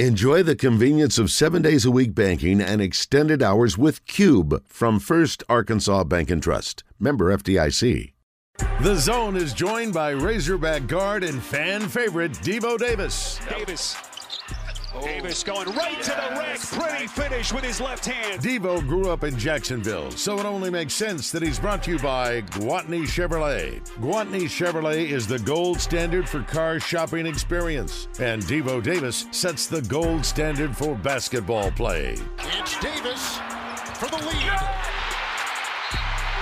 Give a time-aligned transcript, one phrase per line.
[0.00, 4.98] Enjoy the convenience of seven days a week banking and extended hours with Cube from
[4.98, 6.82] First Arkansas Bank and Trust.
[6.98, 8.12] Member FDIC.
[8.82, 13.38] The zone is joined by Razorback guard and fan favorite Devo Davis.
[13.48, 13.94] Davis
[15.02, 16.60] Davis going right to the rack.
[16.60, 18.40] Pretty finish with his left hand.
[18.40, 21.98] Devo grew up in Jacksonville, so it only makes sense that he's brought to you
[21.98, 23.82] by Gwatney Chevrolet.
[24.00, 29.82] Gwatney Chevrolet is the gold standard for car shopping experience, and Devo Davis sets the
[29.82, 32.16] gold standard for basketball play.
[32.38, 33.38] It's Davis
[33.94, 34.52] for the lead.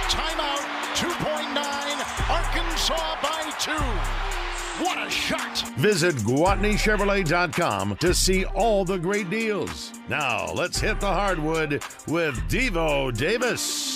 [0.08, 0.62] Timeout
[0.94, 4.41] 2.9, Arkansas by two.
[4.78, 5.68] What a shot!
[5.76, 9.92] Visit GwatneyChevrolet.com to see all the great deals.
[10.08, 13.91] Now, let's hit the hardwood with Devo Davis.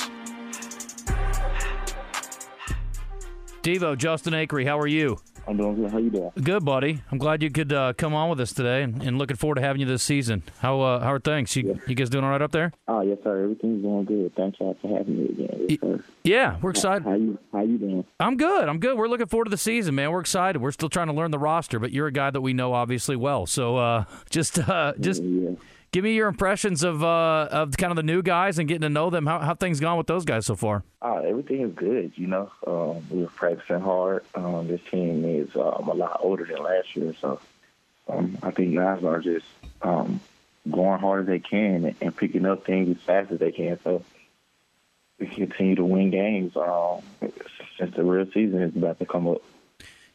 [3.66, 5.19] Devo, Justin Acri, how are you?
[5.48, 5.91] I'm doing good.
[5.91, 6.30] How you doing?
[6.41, 7.02] Good, buddy.
[7.11, 9.61] I'm glad you could uh, come on with us today, and, and, looking forward to
[9.61, 10.45] having you this season.
[10.61, 11.57] How uh, how are things?
[11.57, 11.74] You, yeah.
[11.88, 12.73] you guys doing all right up there?
[12.87, 13.43] Oh yes, sir.
[13.43, 14.32] Everything's going good.
[14.37, 15.66] Thanks for having me again.
[15.68, 17.02] Yes, yeah, we're excited.
[17.02, 18.05] How, how, you How you doing?
[18.21, 18.68] I'm good.
[18.68, 18.96] I'm good.
[18.96, 20.12] We're looking forward to the season, man.
[20.12, 20.62] We're excited.
[20.62, 23.16] We're still trying to learn the roster, but you're a guy that we know obviously
[23.16, 23.46] well.
[23.46, 25.24] So uh, just uh, just.
[25.24, 25.57] Yeah
[25.97, 28.91] give me your impressions of uh, of kind of the new guys and getting to
[28.91, 29.25] know them.
[29.25, 30.85] How how things gone with those guys so far?
[31.01, 32.13] Uh, everything is good.
[32.16, 34.23] You know, um, we were practicing hard.
[34.35, 37.41] Um, this team is um, a lot older than last year, so
[38.09, 39.47] um, I think guys are just
[39.80, 40.21] um,
[40.71, 43.80] going hard as they can and, and picking up things as fast as they can.
[43.83, 44.02] So
[45.19, 47.01] we continue to win games um,
[47.79, 49.41] since the real season is about to come up.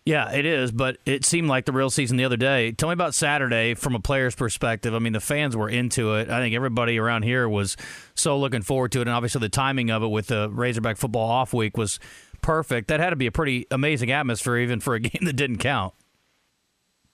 [0.03, 2.71] Yeah, it is, but it seemed like the real season the other day.
[2.71, 4.95] Tell me about Saturday from a player's perspective.
[4.95, 6.27] I mean, the fans were into it.
[6.27, 7.77] I think everybody around here was
[8.16, 11.29] so looking forward to it, and obviously the timing of it with the Razorback football
[11.29, 11.99] off week was
[12.41, 12.88] perfect.
[12.88, 15.94] That had to be a pretty amazing atmosphere, even for a game that didn't count.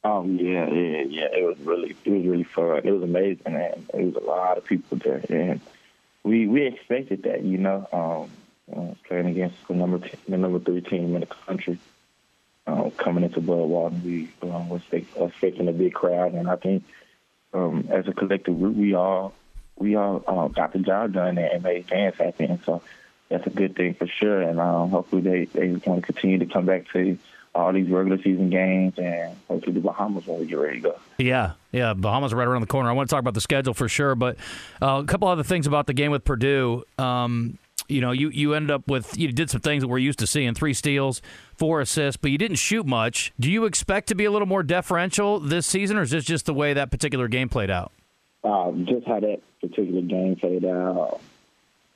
[0.05, 1.27] Um, yeah, yeah, yeah.
[1.33, 2.81] It was really, it was really fun.
[2.85, 5.59] It was amazing, and it was a lot of people there, and
[6.23, 8.31] we we expected that, you know, um,
[8.73, 11.77] uh, playing against the number t- the number three team in the country
[12.67, 16.83] uh, coming into Bud Walton, we um, was expecting a big crowd, and I think
[17.54, 19.33] um, as a collective group, we all
[19.78, 22.82] we all uh, got the job done and made fans happy, and so
[23.30, 24.42] that's a good thing for sure.
[24.42, 27.17] And um, hopefully, they they want to continue to come back to
[27.56, 31.00] all these regular season games and hopefully the Bahamas when we get ready to go.
[31.17, 32.89] Yeah, yeah, Bahamas right around the corner.
[32.89, 34.38] I want to talk about the schedule for sure, but
[34.80, 36.83] uh, a couple other things about the game with Purdue.
[37.00, 40.20] Um, you know, you, you ended up with you did some things that we're used
[40.20, 41.21] to seeing: three steals,
[41.55, 43.33] four assists, but you didn't shoot much.
[43.39, 46.45] Do you expect to be a little more deferential this season, or is this just
[46.45, 47.92] the way that particular game played out?
[48.43, 51.20] Uh, just how that particular game played out.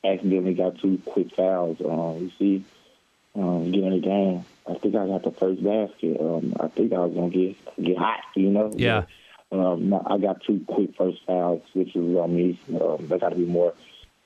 [0.03, 1.78] Accidentally got two quick fouls.
[1.80, 2.66] Um, you see,
[3.35, 4.46] um, getting the game.
[4.68, 6.19] I think I got the first basket.
[6.19, 8.72] Um, I think I was gonna get get hot, you know.
[8.75, 9.06] Yeah.
[9.50, 12.57] But, um, I got two quick first fouls, which is on me.
[12.69, 13.74] Um, I got to be more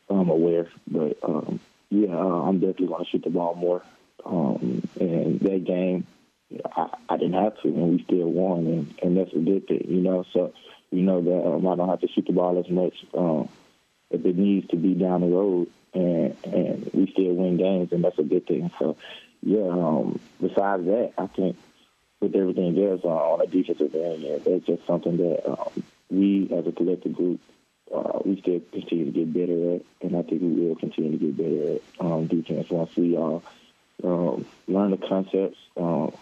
[0.09, 3.81] I'm aware, but um, yeah, uh, I'm definitely going to shoot the ball more.
[4.25, 6.07] Um, and that game,
[6.75, 9.85] I, I didn't have to, and we still won, and, and that's a good thing,
[9.87, 10.25] you know.
[10.33, 10.53] So
[10.91, 13.49] we know that um, I don't have to shoot the ball as much um,
[14.09, 18.03] if it needs to be down the road, and and we still win games, and
[18.03, 18.71] that's a good thing.
[18.79, 18.97] So
[19.41, 21.57] yeah, um, besides that, I think
[22.19, 26.49] with everything else uh, on the defensive end, yeah, that's just something that um, we
[26.51, 27.39] as a collective group
[27.93, 31.17] uh, we still continue to get better at, and I think we will continue to
[31.17, 33.39] get better at um, defense once we uh,
[34.03, 36.13] um, learn the concepts um,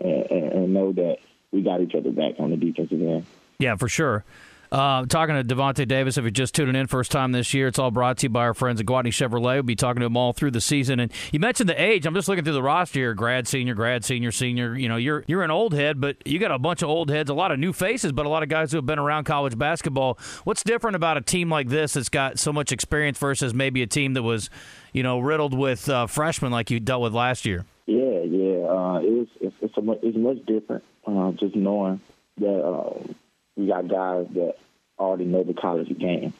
[0.00, 1.18] and, and, know that
[1.52, 3.26] we got each other back on the defensive end.
[3.58, 4.24] Yeah, for sure.
[4.72, 7.78] Uh, talking to Davonte Davis, if you're just tuning in first time this year, it's
[7.78, 9.54] all brought to you by our friends at Gwatney Chevrolet.
[9.54, 11.00] We'll be talking to them all through the season.
[11.00, 12.06] And you mentioned the age.
[12.06, 14.76] I'm just looking through the roster here: grad, senior, grad, senior, senior.
[14.76, 17.30] You know, you're you're an old head, but you got a bunch of old heads,
[17.30, 19.56] a lot of new faces, but a lot of guys who have been around college
[19.56, 20.18] basketball.
[20.44, 23.86] What's different about a team like this that's got so much experience versus maybe a
[23.86, 24.50] team that was,
[24.92, 27.64] you know, riddled with uh, freshmen like you dealt with last year?
[27.86, 28.66] Yeah, yeah.
[28.66, 30.84] Uh, it was it's, it's, a it's much different.
[31.06, 32.00] Uh, just knowing
[32.38, 33.12] that uh,
[33.56, 34.54] we got guys that
[34.98, 36.32] already know the college game,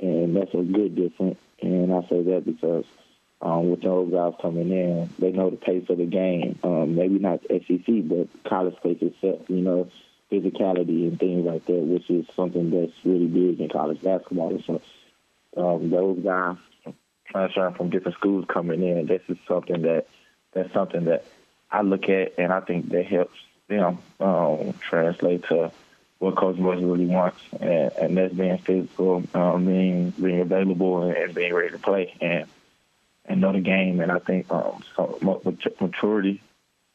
[0.00, 1.38] and that's a good difference.
[1.60, 2.84] And I say that because
[3.40, 6.58] um, with those guys coming in, they know the pace of the game.
[6.62, 9.42] Um, maybe not SEC, but college pace itself.
[9.48, 9.88] You know,
[10.30, 14.60] physicality and things like that, which is something that's really big in college basketball.
[14.66, 14.80] So
[15.56, 16.56] um, those guys
[17.30, 20.06] transferring from different schools coming in, this is something that
[20.52, 21.24] that's something that
[21.70, 23.38] I look at, and I think that helps
[23.68, 25.70] them um, translate to
[26.18, 31.16] what Coach Muss really wants, and, and that's being physical, um, being being available, and,
[31.16, 32.46] and, being ready to play, and
[33.24, 34.00] and know the game.
[34.00, 35.18] And I think um, so
[35.80, 36.42] maturity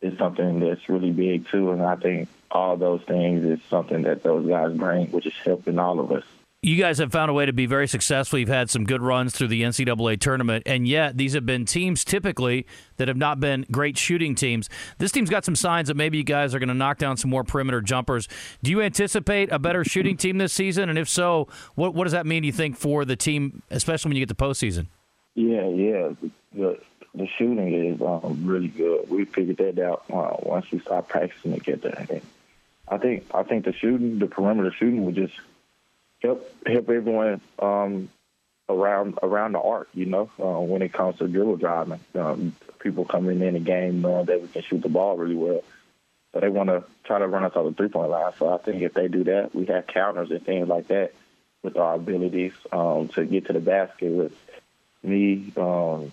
[0.02, 1.72] is something that's really big too.
[1.72, 5.80] And I think all those things is something that those guys bring, which is helping
[5.80, 6.24] all of us
[6.64, 8.40] you guys have found a way to be very successful.
[8.40, 12.06] You've had some good runs through the NCAA tournament, and yet these have been teams
[12.06, 12.66] typically
[12.96, 14.70] that have not been great shooting teams.
[14.98, 17.30] This team's got some signs that maybe you guys are going to knock down some
[17.30, 18.30] more perimeter jumpers.
[18.64, 20.88] Do you anticipate a better shooting team this season?
[20.88, 22.46] And if so, what what does that mean?
[22.46, 24.88] You think for the team, especially when you get to postseason?
[25.36, 26.14] Yeah, yeah,
[26.54, 26.80] the
[27.14, 29.10] the shooting is um, really good.
[29.10, 31.94] We figured that out uh, once we started practicing together.
[32.10, 32.22] And
[32.88, 35.34] I think I think the shooting, the perimeter shooting, would just
[36.24, 38.10] help help everyone um,
[38.70, 39.90] around around the arc.
[39.94, 44.02] You know, uh, when it comes to dribble driving, um, people coming in the game
[44.02, 45.64] knowing that we can shoot the ball really well.
[46.34, 48.32] So they want to try to run us off the three point line.
[48.40, 51.14] So I think if they do that, we have counters and things like that
[51.62, 54.34] with our abilities um, to get to the basket with
[55.04, 56.12] me, um,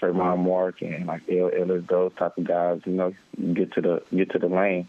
[0.00, 2.80] Tramon Mark, and like El Ellis, those type of guys.
[2.86, 3.14] You know,
[3.52, 4.88] get to the get to the lane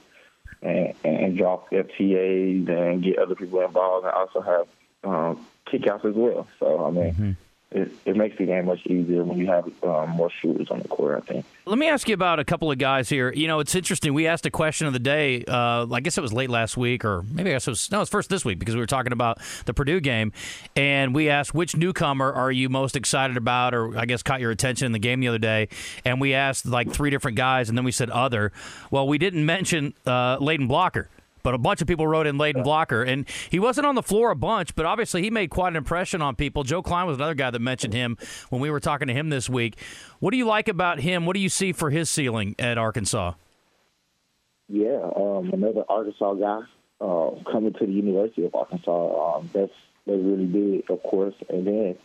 [0.62, 4.68] and, and drop FTAs and get other people involved and also have
[5.04, 6.48] um, kickouts as well.
[6.60, 7.32] So, I mean, mm-hmm
[7.72, 10.88] it, it makes the game much easier when you have um, more shooters on the
[10.90, 11.46] court, I think.
[11.66, 13.32] Let me ask you about a couple of guys here.
[13.32, 14.14] You know, it's interesting.
[14.14, 15.46] We asked a question of the day.
[15.48, 18.02] Uh, I guess it was late last week, or maybe I guess it was no,
[18.02, 20.34] it's first this week because we were talking about the Purdue game,
[20.76, 24.52] and we asked which newcomer are you most excited about, or I guess caught your
[24.52, 25.70] attention in the game the other day,
[26.04, 28.52] and we asked like three different guys, and then we said other.
[28.90, 31.10] Well, we didn't mention uh, Blocker
[31.44, 34.32] but a bunch of people wrote in Layden Blocker, and he wasn't on the floor
[34.32, 36.64] a bunch, but obviously he made quite an impression on people.
[36.64, 38.18] Joe Kleine was another guy that mentioned him
[38.50, 39.78] when we were talking to him this week.
[40.20, 41.26] What do you like about him?
[41.26, 43.34] What do you see for his ceiling at Arkansas?
[44.68, 46.62] Yeah, um, another Arkansas guy
[47.02, 49.38] uh, coming to the University of Arkansas.
[49.38, 49.74] Um, that's
[50.06, 51.36] that's really big, of course.
[51.50, 51.96] And then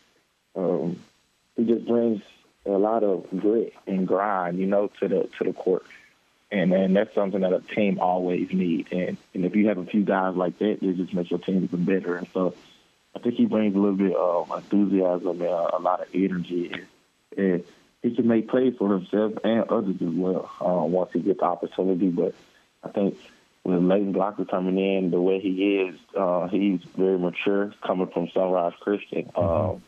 [0.54, 1.02] um,
[1.54, 2.22] he just brings
[2.64, 5.84] a lot of grit and grind, you know, to the to the court
[6.50, 8.88] and and that's something that a team always needs.
[8.92, 11.64] And and if you have a few guys like that, it just makes your team
[11.64, 12.16] even better.
[12.16, 12.54] And so
[13.14, 16.72] I think he brings a little bit of enthusiasm and a, lot of energy,
[17.36, 17.64] and,
[18.02, 21.44] he can make plays for himself and others as well uh, once he gets the
[21.44, 22.08] opportunity.
[22.08, 22.34] But
[22.84, 23.18] I think
[23.64, 28.28] with Layden Blocker coming in, the way he is, uh, he's very mature, coming from
[28.32, 29.28] Sunrise Christian.
[29.34, 29.82] Um,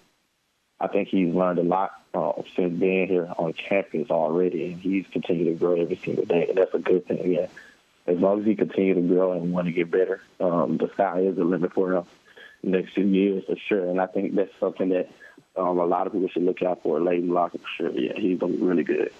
[0.81, 5.07] I think he's learned a lot uh, since being here on campus already, and he's
[5.13, 7.33] continued to grow every single day, and that's a good thing.
[7.33, 7.49] Yeah,
[8.07, 11.21] as long as he continues to grow and want to get better, um, the sky
[11.21, 12.05] is the limit for him
[12.63, 13.89] next few years for sure.
[13.89, 15.11] And I think that's something that
[15.57, 16.99] um, a lot of people should look out for.
[16.99, 17.91] Layden Blocker for sure.
[17.91, 19.13] Yeah, he's really good.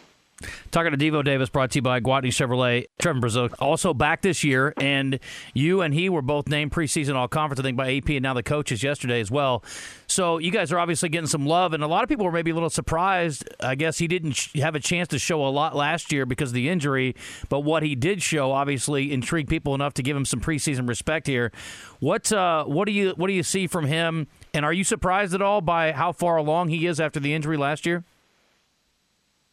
[0.71, 2.87] Talking to Devo Davis, brought to you by Gwatney Chevrolet.
[3.03, 5.19] Trevon Brazile also back this year, and
[5.53, 8.35] you and he were both named preseason All Conference, I think, by AP, and now
[8.35, 9.65] the coaches yesterday as well.
[10.07, 12.53] So you guys are obviously getting some love, and a lot of people were maybe
[12.53, 13.49] a little surprised.
[13.59, 16.55] I guess he didn't have a chance to show a lot last year because of
[16.55, 17.17] the injury,
[17.49, 21.27] but what he did show obviously intrigued people enough to give him some preseason respect
[21.27, 21.51] here.
[21.99, 25.35] What uh, what do you what do you see from him, and are you surprised
[25.35, 28.05] at all by how far along he is after the injury last year?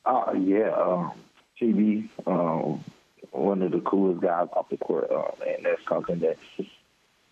[0.05, 1.11] Uh, yeah, um,
[1.59, 2.83] TB, um,
[3.31, 6.37] one of the coolest guys off the court, um, and that's something that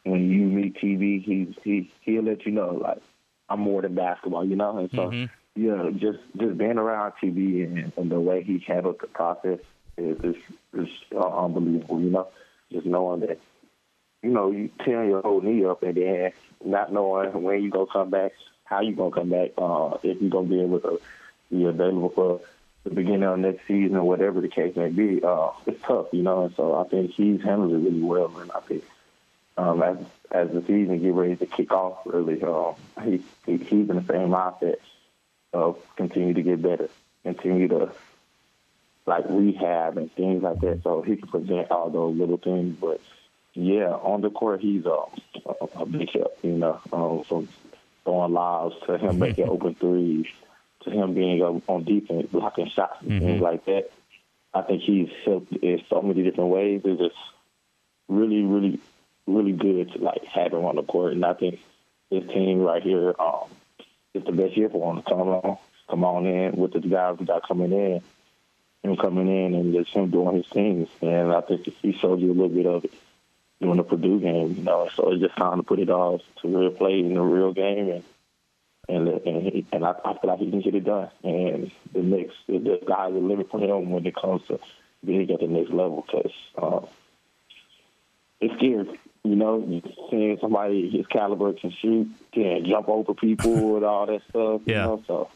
[0.04, 3.02] when you meet TB, he's he he'll let you know like
[3.50, 4.78] I'm more than basketball, you know.
[4.78, 5.62] And so, mm-hmm.
[5.62, 9.60] yeah, just just being around TB and, and the way he handled the process
[9.98, 10.36] is is,
[10.74, 12.28] is uh, unbelievable, you know.
[12.72, 13.40] Just knowing that,
[14.24, 16.32] you know, you tearing your whole knee up and then
[16.66, 18.32] not knowing when you gonna come back,
[18.64, 21.00] how you gonna come back, uh, if you gonna be able to
[21.52, 22.42] be available for
[22.84, 26.22] the beginning of next season or whatever the case may be, uh, it's tough, you
[26.22, 26.46] know.
[26.46, 28.84] And so I think he's handled it really well, and I think
[29.58, 29.98] um, as
[30.32, 34.04] as the season get ready to kick off, really, um, he, he he's in the
[34.08, 34.78] same mindset
[35.54, 36.90] of continue to get better,
[37.24, 37.92] continue to
[39.06, 42.78] like rehab and things like that, so he can present all those little things.
[42.80, 43.00] But
[43.54, 45.06] yeah, on the court, he's uh,
[45.46, 47.48] a, a big help, you know, um, from
[48.04, 50.26] throwing lobs to him making open threes
[50.84, 53.26] to him being on defense, blocking shots and mm-hmm.
[53.26, 53.92] things like that.
[54.54, 56.82] I think he's helped in so many different ways.
[56.84, 57.16] It's just
[58.08, 58.80] really, really,
[59.26, 61.14] really good to like have him on the court.
[61.14, 61.60] And I think
[62.12, 63.50] this team right here um,
[64.14, 65.58] is the best year for him to come on,
[65.90, 68.02] come on in with the guys we got coming in,
[68.84, 70.88] him coming in and just him doing his things.
[71.02, 72.94] And I think he showed you a little bit of it
[73.60, 74.90] during the Purdue game, you know.
[74.96, 77.90] So it's just time to put it all to real play in the real game
[77.90, 78.04] and
[78.90, 81.10] and and, he, and I, I, feel like he can get it done.
[81.24, 84.60] And the next, the, the guys are living for him when it comes to
[85.06, 86.86] being at the next level because uh,
[88.42, 89.00] it's scary.
[89.24, 94.22] You know, seeing somebody his caliber can shoot, can jump over people and all that
[94.30, 94.62] stuff.
[94.66, 94.84] Yeah.
[94.84, 95.30] You know, so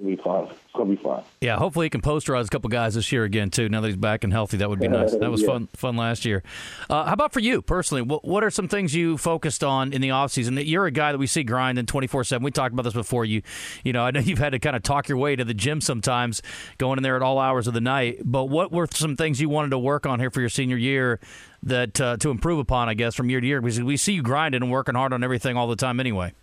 [0.00, 0.44] It'll be fun.
[0.44, 1.24] It's gonna be fun.
[1.40, 3.68] Yeah, hopefully he can posterize a couple guys this year again too.
[3.68, 5.12] Now that he's back and healthy, that would be nice.
[5.18, 5.48] That was Yeah.
[5.48, 6.44] fun fun last year.
[6.88, 8.02] Uh, how about for you personally?
[8.02, 10.54] What, what are some things you focused on in the offseason?
[10.54, 12.44] That You're a guy that we see grinding 24 seven.
[12.44, 13.24] We talked about this before.
[13.24, 13.42] You,
[13.82, 15.80] you know, I know you've had to kind of talk your way to the gym
[15.80, 16.42] sometimes,
[16.78, 18.20] going in there at all hours of the night.
[18.24, 21.18] But what were some things you wanted to work on here for your senior year
[21.64, 22.88] that uh, to improve upon?
[22.88, 25.24] I guess from year to year because we see you grinding and working hard on
[25.24, 26.34] everything all the time anyway.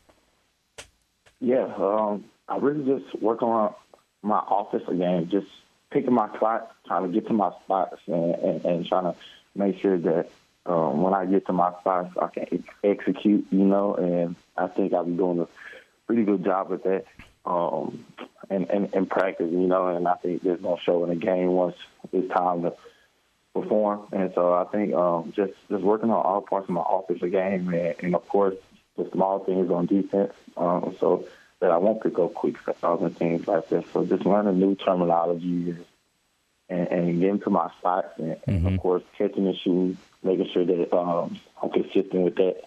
[1.40, 3.74] Yeah, um, I really just work on
[4.22, 5.48] my office again, just
[5.92, 9.16] picking my spot, trying to get to my spots, and, and, and trying to
[9.56, 10.30] make sure that
[10.66, 13.96] um, when I get to my spots, I can ex- execute, you know.
[13.96, 15.48] And I think I've been doing a
[16.08, 17.06] pretty good job with that,
[17.46, 18.06] um,
[18.50, 19.88] and, and, and practice, you know.
[19.88, 21.76] And I think it's gonna show in the game once
[22.12, 22.74] it's time to
[23.54, 24.08] perform.
[24.12, 27.74] And so I think um, just just working on all parts of my offensive game,
[27.74, 28.56] and, and of course
[28.98, 31.26] the small things on defense, um, so
[31.60, 33.86] that I won't pick up quick fouls and things like that.
[33.94, 35.76] So just learning new terminology
[36.70, 40.66] and, and getting to my spots, and, and of course catching and shooting, making sure
[40.66, 42.62] that um, I'm consistent with that.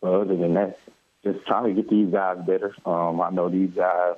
[0.00, 0.78] But other than that,
[1.22, 2.74] just trying to get these guys better.
[2.86, 4.16] Um, I know these guys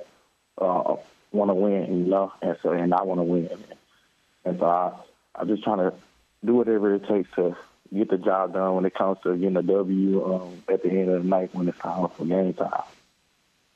[0.57, 0.95] uh,
[1.31, 3.49] want to win, you know, and so and I want to win,
[4.45, 4.93] and so I,
[5.35, 5.93] I'm just trying to
[6.45, 7.55] do whatever it takes to
[7.93, 11.09] get the job done when it comes to getting a W um, at the end
[11.09, 12.83] of the night when it's time for game time.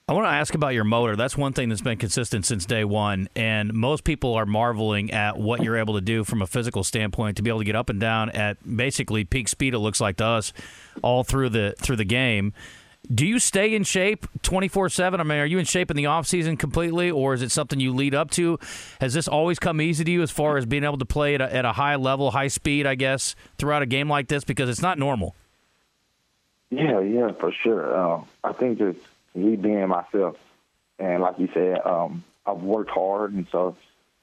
[0.10, 1.18] I want to ask about your motor.
[1.18, 5.38] That's one thing that's been consistent since day one, and most people are marveling at
[5.38, 7.90] what you're able to do from a physical standpoint to be able to get up
[7.90, 9.74] and down at basically peak speed.
[9.74, 10.54] It looks like to us
[11.02, 12.54] all through the through the game.
[13.14, 15.20] Do you stay in shape 24 7?
[15.20, 17.94] I mean, are you in shape in the offseason completely, or is it something you
[17.94, 18.60] lead up to?
[19.02, 21.42] Has this always come easy to you as far as being able to play at
[21.42, 24.46] a, at a high level, high speed, I guess, throughout a game like this?
[24.46, 25.36] Because it's not normal.
[26.70, 27.98] Yeah, yeah, for sure.
[27.98, 29.00] Um, I think just
[29.38, 30.36] me being myself,
[31.00, 33.76] and like you said, um, I've worked hard, and so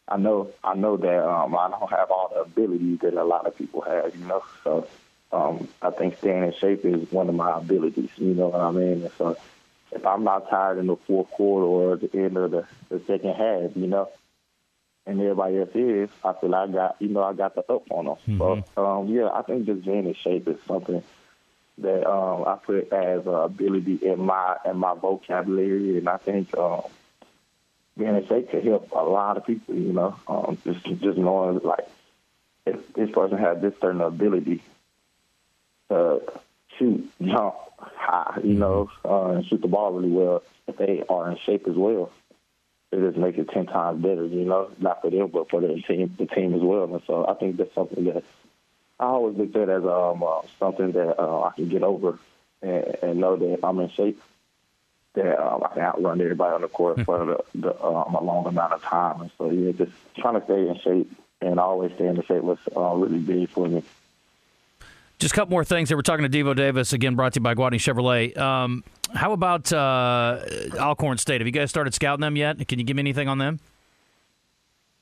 [0.08, 3.46] I know I know that um, I don't have all the abilities that a lot
[3.46, 4.42] of people have, you know.
[4.62, 4.86] So
[5.32, 8.10] um, I think staying in shape is one of my abilities.
[8.16, 9.02] You know what I mean?
[9.02, 9.36] And so
[9.92, 13.34] if I'm not tired in the fourth quarter or the end of the, the second
[13.34, 14.10] half, you know,
[15.06, 18.06] and everybody else is, I feel I got you know I got the up on
[18.06, 18.16] them.
[18.38, 21.02] So um, yeah, I think just being in shape is something
[21.78, 26.56] that um, I put as an ability in my in my vocabulary, and I think
[26.56, 26.82] um,
[27.98, 29.74] being in shape can help a lot of people.
[29.74, 31.88] You know, um, just just knowing like
[32.66, 34.62] if this person has this certain ability
[35.88, 36.20] to
[36.78, 41.30] shoot, jump high, you know, uh, and shoot the ball really well, if they are
[41.30, 42.10] in shape as well,
[42.92, 44.24] it just makes it ten times better.
[44.24, 46.84] You know, not for them but for the team, the team as well.
[46.84, 48.22] And so I think that's something that
[49.00, 52.18] I always looked at that as um, uh, something that uh, I can get over
[52.62, 54.20] and, and know that if I'm in shape,
[55.14, 58.46] that um, I can outrun everybody on the court for the, the, um, a long
[58.46, 59.20] amount of time.
[59.20, 62.42] And so, yeah, just trying to stay in shape and always stay in the shape
[62.42, 63.82] was uh, really big for me.
[65.18, 65.88] Just a couple more things.
[65.88, 65.96] Here.
[65.96, 68.36] We're talking to Devo Davis again, brought to you by Gwatney Chevrolet.
[68.36, 68.82] Um,
[69.14, 70.40] how about uh,
[70.78, 71.40] Alcorn State?
[71.40, 72.66] Have you guys started scouting them yet?
[72.66, 73.60] Can you give me anything on them?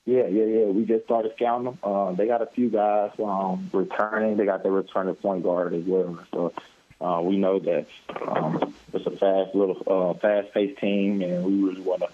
[0.05, 0.65] Yeah, yeah, yeah.
[0.65, 1.79] We just started scouting them.
[1.81, 4.35] Uh, they got a few guys um, returning.
[4.35, 6.19] They got their returning point guard as well.
[6.33, 6.53] So
[6.99, 7.87] uh, we know that
[8.27, 12.09] um, it's a fast little, uh, fast-paced team, and we really want to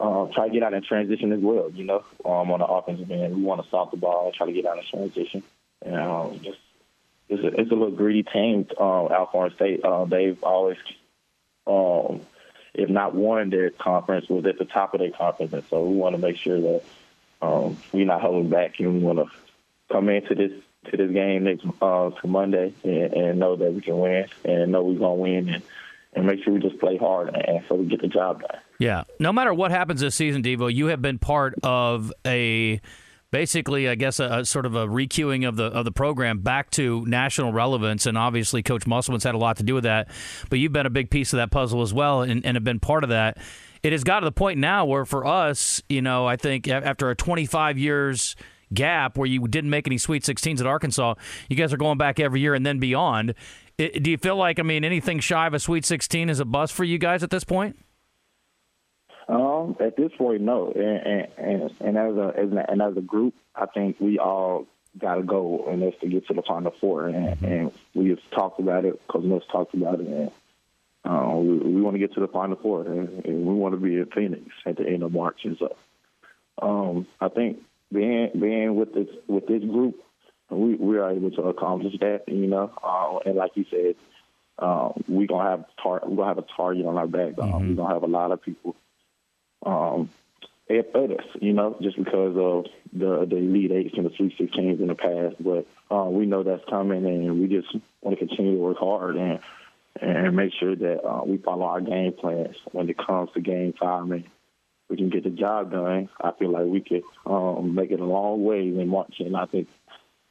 [0.00, 1.70] uh, try to get out in transition as well.
[1.70, 4.52] You know, um, on the offensive end, we want to stop the ball, try to
[4.52, 5.42] get out in transition,
[5.80, 6.58] and um, just
[7.30, 8.66] it's a, it's a little greedy team.
[8.78, 10.76] Uh, Alcorn State, uh, they've always,
[11.66, 12.20] um,
[12.74, 15.96] if not won their conference, was at the top of their conference, and so we
[15.96, 16.82] want to make sure that
[17.44, 19.26] um, we're not holding back, and we want to
[19.92, 20.52] come into this
[20.90, 24.72] to this game next uh, to Monday and, and know that we can win, and
[24.72, 25.62] know we're gonna win, and,
[26.14, 28.60] and make sure we just play hard, and, so we get the job done.
[28.78, 29.04] Yeah.
[29.18, 32.80] No matter what happens this season, Devo, you have been part of a
[33.30, 36.70] basically, I guess, a, a sort of a requeuing of the of the program back
[36.72, 40.08] to national relevance, and obviously, Coach Musselman's had a lot to do with that.
[40.50, 42.80] But you've been a big piece of that puzzle as well, and, and have been
[42.80, 43.38] part of that.
[43.84, 47.10] It has got to the point now where, for us, you know, I think after
[47.10, 48.34] a 25 years
[48.72, 51.14] gap where you didn't make any Sweet 16s at Arkansas,
[51.50, 53.34] you guys are going back every year and then beyond.
[53.76, 56.46] It, do you feel like, I mean, anything shy of a Sweet 16 is a
[56.46, 57.78] bust for you guys at this point?
[59.28, 60.72] Um, at this point, no.
[60.72, 64.66] And and, and, as a as and as a group, I think we all
[64.98, 67.08] got a goal, and that's to get to the final four.
[67.08, 69.00] And, and we have talked about it.
[69.08, 70.30] Coach Muss talked about it, and
[71.04, 73.80] uh, we, we want to get to the final four, and, and we want to
[73.80, 75.40] be in Phoenix at the end of March.
[75.44, 75.76] And so,
[76.60, 77.58] um, I think
[77.92, 79.96] being being with this with this group,
[80.50, 82.24] we we are able to accomplish that.
[82.28, 83.96] You know, uh, and like you said,
[84.58, 87.38] um, we gonna have tar- we gonna have a target on our back.
[87.38, 88.74] Um, We're gonna have a lot of people
[89.66, 90.10] um,
[90.70, 94.80] at us, you know, just because of the the Elite Eights and the Sweet Sixteens
[94.80, 95.36] in the past.
[95.38, 97.68] But uh, we know that's coming, and we just
[98.00, 99.40] want to continue to work hard and
[100.00, 103.74] and make sure that uh, we follow our game plans when it comes to Game
[103.78, 104.24] Five and
[104.88, 106.08] we can get the job done.
[106.20, 109.46] I feel like we could um, make it a long way in March, and I
[109.46, 109.68] think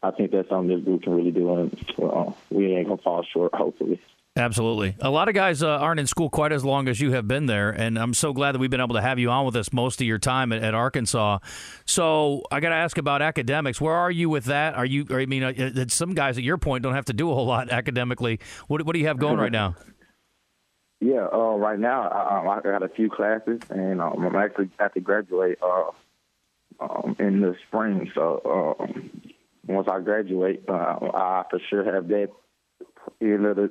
[0.02, 3.24] I think that's something this group can really do, and uh, we ain't gonna fall
[3.24, 3.54] short.
[3.56, 4.00] Hopefully.
[4.36, 4.96] Absolutely.
[5.00, 7.46] A lot of guys uh, aren't in school quite as long as you have been
[7.46, 9.72] there, and I'm so glad that we've been able to have you on with us
[9.72, 11.38] most of your time at, at Arkansas.
[11.86, 13.80] So I got to ask about academics.
[13.80, 14.74] Where are you with that?
[14.74, 15.06] Are you?
[15.12, 17.70] I mean, uh, some guys at your point don't have to do a whole lot
[17.70, 18.40] academically.
[18.68, 19.76] What, what do you have going right now?
[21.00, 24.96] Yeah, uh, right now I, I got a few classes, and um, I'm actually have
[24.96, 25.92] to graduate uh,
[26.80, 28.12] um, in the spring.
[28.16, 29.12] So um,
[29.68, 30.72] once I graduate, uh,
[31.14, 32.30] I for sure have that
[33.22, 33.68] a little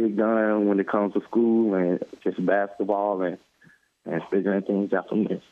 [0.00, 3.38] stick done when it comes to school and just basketball and
[4.06, 5.42] and figuring things out from there.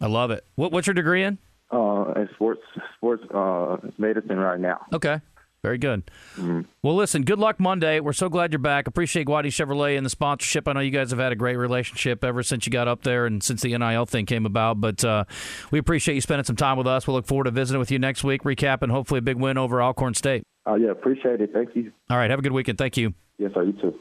[0.00, 0.44] I love it.
[0.54, 1.38] What, what's your degree in?
[1.70, 2.62] Uh, in sports
[2.96, 4.86] sports uh, medicine right now.
[4.92, 5.20] Okay.
[5.62, 6.08] Very good.
[6.36, 6.62] Mm-hmm.
[6.82, 7.98] Well, listen, good luck Monday.
[7.98, 8.86] We're so glad you're back.
[8.86, 10.68] Appreciate Gwatney Chevrolet and the sponsorship.
[10.68, 13.26] I know you guys have had a great relationship ever since you got up there
[13.26, 14.80] and since the NIL thing came about.
[14.80, 15.24] But uh,
[15.72, 17.08] we appreciate you spending some time with us.
[17.08, 19.82] We'll look forward to visiting with you next week, recapping hopefully a big win over
[19.82, 20.44] Alcorn State.
[20.68, 21.50] Oh, yeah, appreciate it.
[21.54, 21.92] Thank you.
[22.10, 22.76] All right, have a good weekend.
[22.76, 23.14] Thank you.
[23.38, 23.62] Yes, sir.
[23.64, 23.98] You too.